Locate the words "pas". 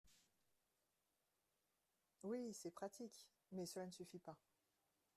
4.17-4.35